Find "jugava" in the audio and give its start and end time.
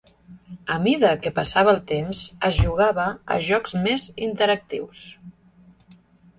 2.63-3.07